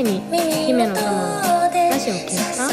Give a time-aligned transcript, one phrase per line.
[0.00, 0.20] 前に
[0.64, 1.42] 姫の玉の
[1.72, 2.68] ラジオ消した？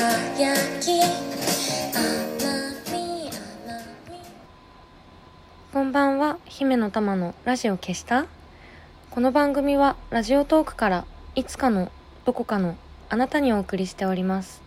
[5.74, 6.38] こんばんは。
[6.46, 8.28] 姫の玉のラジオ消した？
[9.10, 11.92] この番組はラジオトークからいつかの
[12.26, 12.76] どこかの
[13.10, 14.62] あなたにお送りしております。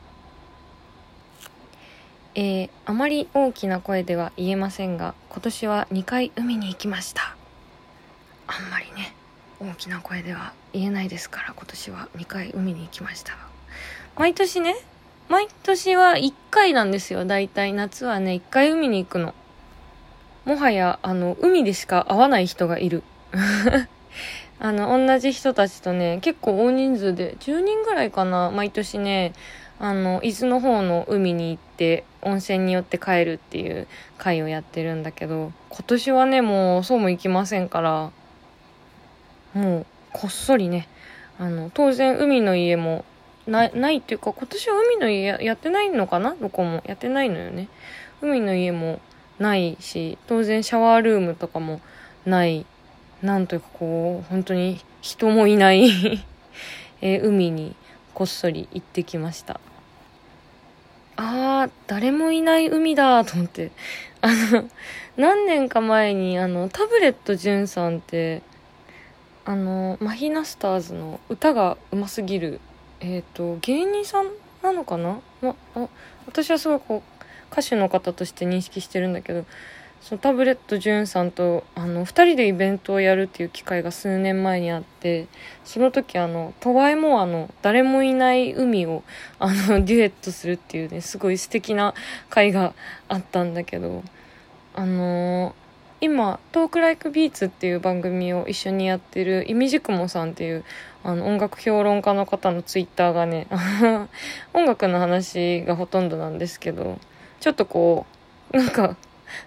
[2.34, 7.36] えー、あまり大きな声では言えませんが今年は2回海に行きました。
[8.48, 9.14] あんまりね
[9.60, 13.36] 大きな声では言えないですから今年は2回海に行きました。
[14.16, 14.76] 毎年ね。
[15.28, 17.24] 毎年は1回なんですよ。
[17.24, 19.34] 大体夏はね1回海に行くの。
[20.44, 23.02] もはやあの海でしか会わない人がいる。
[24.60, 28.50] あの同じ人たちとね結構大人数で10人ぐらいかな。
[28.50, 29.34] 毎年ね
[29.78, 38.10] あの伊豆の方の海に行って温泉に寄って帰るっていう会をやってるんだけど今年はねもうそうもいきませんから。
[39.54, 39.86] もう
[40.18, 40.88] こっそりね
[41.38, 43.04] あの当然海の家も
[43.46, 46.34] なないっていうか今年は海の家やってないのかな？
[46.34, 46.82] どこも。
[46.86, 47.68] やってないのよね。
[48.20, 49.00] 海の家も
[49.38, 51.80] ないし当然シャワールームとかも
[52.26, 52.66] ない。
[53.22, 55.86] なんというかこう本当に人もいない。
[57.00, 57.76] えー、海に
[58.12, 59.60] こっそり行ってきました。
[61.14, 63.70] あー誰もいない海だと思って。
[64.20, 64.68] あの
[65.16, 68.42] 何年か前にあのタブレット潤さんって
[69.48, 72.60] あのマヒナスターズの歌がうますぎる
[73.00, 74.26] えっ、ー、と芸人さん
[74.62, 75.88] なのかな、ま、あ
[76.26, 79.46] 私はすごいこう歌手の方として認識してるんだけど
[80.02, 85.28] そのタブレット潤さんとあの2人でイベントをやるっていう機会が数年前にあって
[85.64, 89.02] その時あのトワイモアの「誰もいない海を」
[89.40, 91.94] あの デュエットするっていうねすごい素敵な
[92.28, 92.74] 回が
[93.08, 94.02] あったんだけど
[94.74, 95.67] あのー、
[96.00, 100.64] 今「トークライクビーツっていう番組を一緒にやってるいみじくもさんっていう
[101.02, 103.46] あの音楽評論家の方のツイッターがね
[104.54, 106.98] 音楽の話がほとんどなんですけど
[107.40, 108.06] ちょっとこ
[108.52, 108.96] うなんか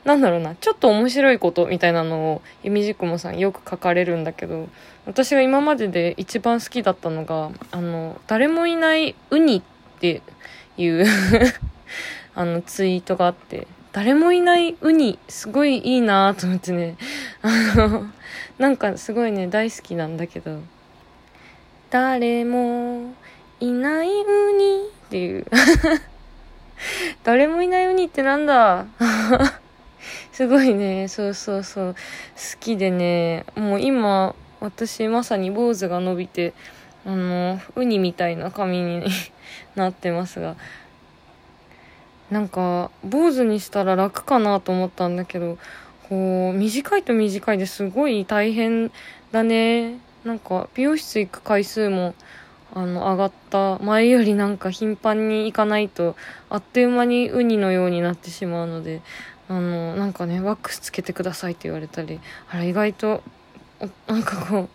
[0.03, 4.69] なんだろうな、ちょっと面白いことみたいなのを、ゆみじくもさんよく書かれるんだけど、
[5.06, 9.61] 私が今までで一番好きだったのが、あの、誰もいないウニっ
[10.00, 10.22] て
[10.78, 11.06] いう
[12.35, 16.96] あの、ツイートがあって、誰もいないウニ、すごいいいなと思ってね、
[17.41, 18.06] あの、
[18.57, 20.59] なんかすごいね、大好きなんだけど、
[21.90, 23.13] 誰も
[23.59, 25.46] いないウニっていう。
[27.24, 28.85] 誰もいないウニってなんだ。
[30.31, 32.00] すごいね、そうそうそう、好
[32.59, 36.53] きでね、もう今、私まさに坊主が伸びて、
[37.06, 39.06] あの、ウニみたいな髪に
[39.75, 40.56] なってますが、
[42.31, 45.58] なんか、坊主にしたら楽かなと思ったんだけど、
[46.09, 48.92] こう、短いと短いですごい大変
[49.31, 50.00] だね。
[50.24, 52.16] なんか、美容室行く回数も、
[52.74, 53.78] あの、上がった。
[53.80, 56.16] 前よりなんか頻繁に行かないと、
[56.50, 59.02] あっという間にウニのようになってしまうので、
[59.52, 63.22] あのなんかねワックスつけてくださいって言われたりあら意外と
[64.08, 64.70] なんかこう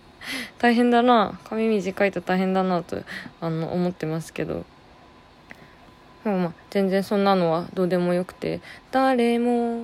[0.59, 3.03] 大変だな髪短いと大変だなと
[3.41, 4.67] あの思ってますけど
[6.31, 8.61] まあ全然そんなのはどうでもよくて
[8.91, 9.81] 誰も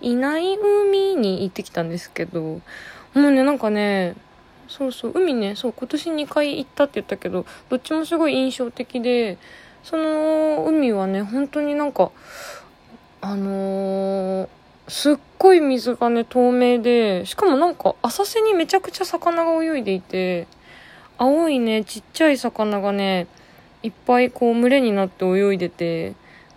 [0.00, 2.60] いない海に行ってきたんですけども
[3.14, 4.14] うねなんかね
[4.68, 9.38] そうそう海ねそう今年2回行ったって言ったけどどっちもすごい印象的で
[9.82, 12.10] その海はね本当になんか
[13.22, 14.48] あのー、
[14.88, 20.46] すっごい水がね、透明で、しかもなんか浅瀬にめちゃくちゃ魚が泳いでいて、
[21.18, 23.26] 青いね、ちっちゃい魚がね、
[23.82, 26.14] いっぱいこう群れになって泳いでて、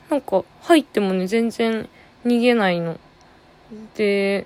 [0.09, 1.89] なんか入ってもね、全然
[2.25, 2.99] 逃げないの。
[3.95, 4.45] で、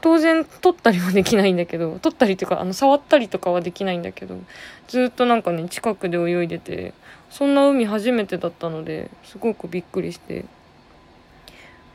[0.00, 4.38] 当然取ったりはできないんだけど、取ったりっていうか、あの、触ったりとかはできないんだけど、
[4.86, 6.94] ずっとなんかね、近くで泳いでて、
[7.30, 10.44] そんな海初めてだったので、すごくびっくりして、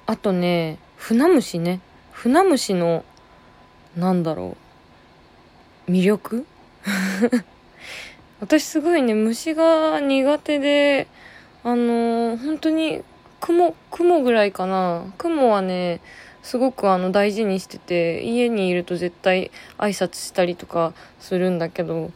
[0.05, 1.79] あとね、船虫ね。
[2.11, 3.05] 船虫の、
[3.95, 4.57] なんだろ
[5.87, 5.91] う。
[5.91, 6.45] 魅力？
[8.43, 11.07] 私すごいね、虫が苦手で、
[11.63, 13.01] あのー、本当に、
[13.39, 15.05] 雲、雲ぐらいかな。
[15.17, 16.01] 雲はね、
[16.41, 22.11] すごくあの大事にしてて、家にいると絶対挨拶したりとかするんだけど、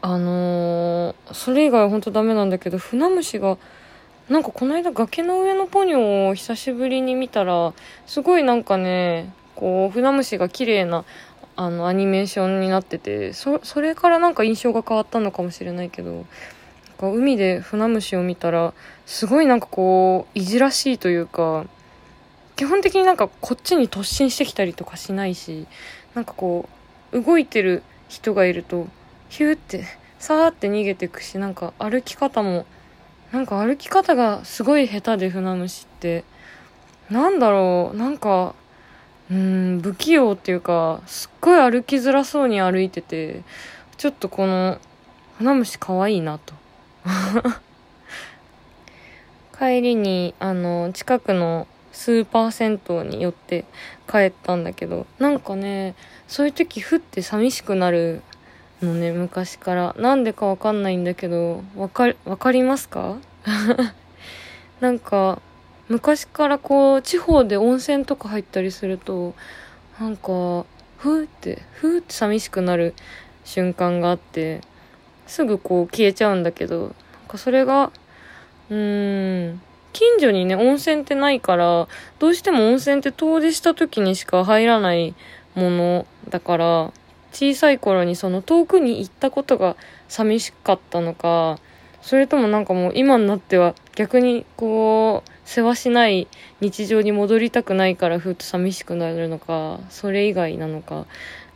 [0.00, 3.58] あのー、それ以外は本当ダメなんだけど船虫が
[4.30, 7.74] なんかこの間崖の上のポニョを久しぶりに見たら
[8.06, 11.04] すごいなんかねこう船虫が綺麗な
[11.56, 16.24] あのアニメーションになっててそそれからなんか印象が変わったのかもしれないけどなん
[16.98, 18.74] か海で船虫を見たら
[19.06, 21.64] すごいなんかこういじらしいというか
[22.56, 25.66] 基本的になんかこっちに突進してきたりとかしないし
[26.14, 26.68] なんかこ
[27.12, 28.86] う動いてる人がいると
[29.28, 29.84] ヒューって
[30.18, 32.66] さーって逃げてくしなんか歩き方も
[33.32, 36.24] なんか歩き方がすごい下手で船虫って。
[37.10, 38.54] なんだろうなんか
[39.30, 43.42] うん不器用っていうかすっごい歩きづらそうに歩いてて
[43.96, 44.78] ちょっとこの
[45.38, 46.54] 船虫かわいいなと。
[49.58, 53.64] 帰りにあの近くのスーパー銭湯に寄って
[54.10, 55.94] 帰ったんだけどなんかね
[56.28, 58.22] そういう時ふって寂しくなる
[58.82, 59.94] のね昔から。
[59.98, 63.16] なんでかわかんないんだけどわかわかりますか？
[64.80, 65.40] なんか
[65.88, 69.34] 昔からこう地方で温泉とか入ったりすると
[70.00, 70.64] なんか
[70.98, 72.94] ふーってふーって寂しくなる
[73.44, 74.62] 瞬間があって
[75.26, 76.92] すぐこう消えちゃうんだけどなん
[77.28, 77.92] かそれが
[78.70, 79.60] うーん
[79.92, 81.88] 近所にね温泉ってないから
[82.18, 85.14] どうしても温泉って遠出した時にしか入らない
[85.54, 86.92] ものだから
[87.32, 89.76] 小さい頃にその遠くに行ったことが
[90.08, 91.58] 寂しかったのか
[92.06, 96.28] それともなんかもう今になっては逆にこう世話しない
[96.60, 101.06] 日常に戻りたくないからふっと寂しくなるのかそれ以外なのか。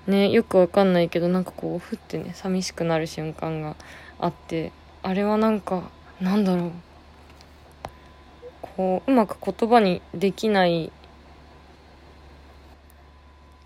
[0.09, 3.77] ねよくわかんないけどなんかこうふってね寂しくなる瞬間が
[4.19, 4.73] あって
[5.05, 5.89] あれはなんか
[6.21, 6.73] なんだろう。
[8.61, 10.91] こううまく言葉にできない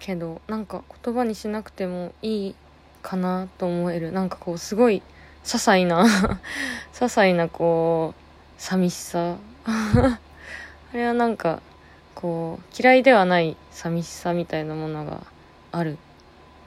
[0.00, 2.54] けどなんか言葉にしなくてもいい
[3.00, 4.12] かなと思える。
[4.12, 5.02] なんかこうすごい
[5.44, 6.04] 些細な
[6.92, 9.36] 些細なこう寂しさ。
[9.66, 10.18] あ
[10.96, 11.60] れはなんか
[12.14, 15.22] こう嫌いではない寂しさみたいなものが
[15.72, 15.98] ある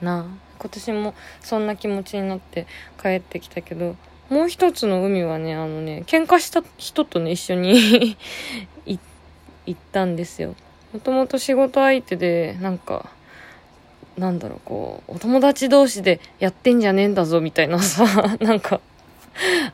[0.00, 0.26] な。
[0.58, 2.66] 今年もそんな気持ちになって
[3.00, 3.94] 帰ってきたけど
[4.28, 8.16] もう一つの海はねあのね喧嘩した人とね一緒に
[8.86, 8.98] 行
[9.70, 10.54] ったんですよ。
[10.92, 13.10] もともと仕事相手でなんか
[14.18, 18.04] なんだろう、こう、お友達同士でやってんじゃねえんだぞ、みたいなさ、
[18.40, 18.80] なんか、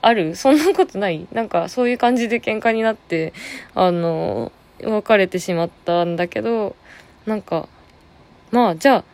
[0.03, 0.37] ある？
[0.37, 1.27] そんなことない？
[1.33, 3.33] なんか、そういう感じで喧嘩になって、
[3.75, 4.53] あの、
[4.83, 6.77] 別れてしまったんだけど、
[7.27, 7.69] なんか、
[8.51, 9.05] まあ、じゃあ、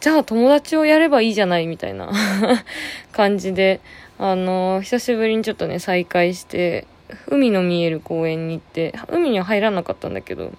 [0.00, 2.10] じゃあ友達をやればいいじゃない、みたいな
[3.12, 3.80] 感じで、
[4.18, 6.86] あの、久しぶりにちょっとね、再会して、
[7.28, 10.50] 海の見える公園に行って、海には入らなかったんだけど、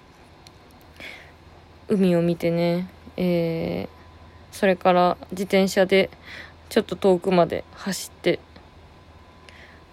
[1.88, 2.86] 海を見てね、
[3.16, 3.93] えー、
[4.54, 6.10] それから自転車で
[6.68, 8.38] ちょっと遠くまで走って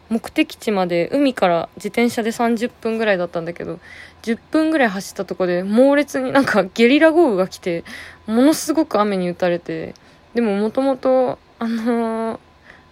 [0.08, 3.80] 目的地まで海から自転車で30分ぐらいだったんだけど
[4.22, 7.84] 10分ぐらい走ったとこで猛烈になんかゲリラ豪雨が来て
[8.28, 9.96] ものすごく雨に打たれて
[10.36, 12.40] でももともとあのー、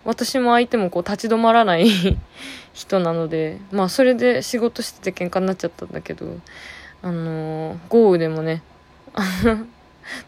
[0.05, 1.85] 私も相手もこう立ち止まらない
[2.73, 6.35] 人なのでまあそれで仕事してて喧嘩になっちゃったんだけど
[7.03, 8.63] あのー、豪雨でもね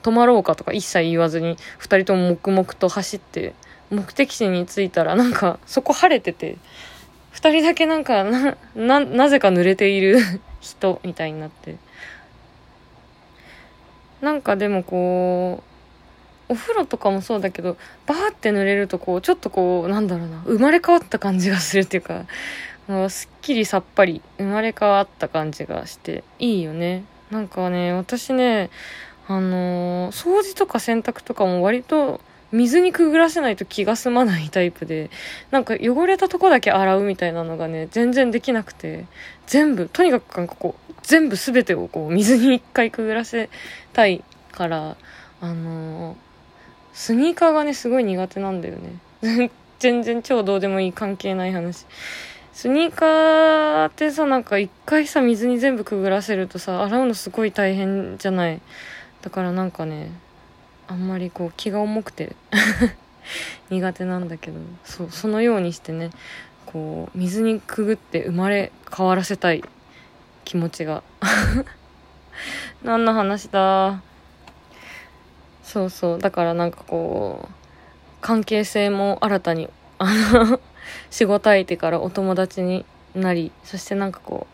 [0.03, 3.53] 止まろうかとか一切言わずに2人とも黙々と走って
[3.89, 6.57] 目的地に着いたらなんかそこ晴れてて
[7.33, 10.19] 2人だけなんかなななぜか濡れている
[10.61, 11.75] 人みたいになって。
[14.21, 15.63] なんかでもこ
[16.49, 22.25] うお風呂とかもそうだけどバーって濡れるとこうちょっとこうなんだろうな生まれ変わった感じがするっていうか
[22.87, 27.03] もうすっきりさっぱり生まれ変わった感じがしていいよね。
[27.31, 28.69] なんかね私ね
[29.31, 32.19] あのー、掃除とか洗濯とかも割と
[32.51, 35.09] 水にくぐらせないと気が済まないタイプで、
[35.51, 39.05] なんか汚れたとこだけ洗うみたいなのがね、全然できなくて、
[39.47, 43.49] 全部、とにかくなんかこう、全部全てをこう、水に一回くぐらせ
[43.93, 44.21] たい
[44.51, 44.97] から、
[45.39, 46.17] あのー、
[46.91, 48.75] スニーカーがね、すごい苦手なんだよ
[49.21, 49.49] ね。
[49.79, 51.85] 全然超どうでもいい関係ない話。
[52.51, 58.59] スニーカーってさ、なんか一回さ、水に全部くぐらせるとさ、洗うのすごい大変じゃない？
[59.21, 60.11] だからなんかね
[60.87, 62.35] あんまりこう気が重くて
[63.69, 66.09] 苦手なんだけどそうそのようにしてね
[66.65, 69.63] こう水にくぐって生まれ変わらせたい
[70.45, 71.03] 気持ちが。
[72.83, 74.01] 何の話だ？
[75.63, 77.53] そうそうだからなんかこう
[78.19, 80.59] 関係性も新たにあの
[81.09, 82.85] 仕事相手からお友達に
[83.15, 84.47] なりそしてなんかこ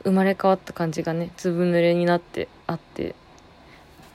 [0.00, 3.14] う生まれ変わった感じがねずぶ濡れになってあって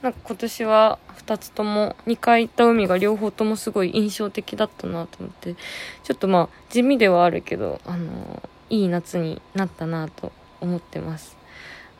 [0.06, 5.56] なんか今年は2つとも2回行った海が両方ともすごい印象的だったなと思って
[6.04, 11.36] ちょっとまあ地味ではあるけどあのいい夏になったなと思ってます。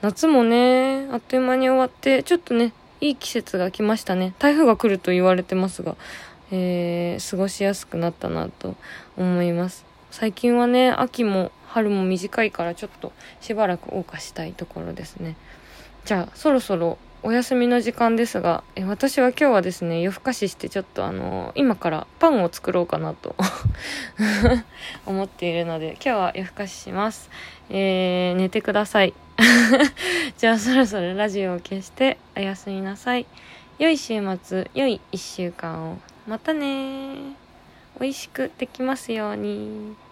[0.03, 4.35] 夏もねあっという間に終わってちょっとねいい季節が来ましたね。
[4.39, 5.97] 台風が来ると言われてますが
[6.53, 8.77] えー、過ごしやすくなったなと
[9.17, 9.85] 思います。
[10.13, 15.35] 最近はね秋も春も短いからちょっとしばらく謳歌したいところですね。
[16.05, 23.35] じゃあそろそろお休みの時間ですがえ私は今日はですね夜更かししてちょっとあの今からパンを作ろうかなと
[25.07, 27.31] 思っているので今日は夜更かしします。
[27.69, 29.15] えー、寝てください。
[30.39, 33.27] じゃあそろそろラジオを消しておやすみなさい。
[33.79, 35.99] 良い週末良い1週間を。
[36.27, 37.17] またね
[38.01, 40.06] 美味しくできますように。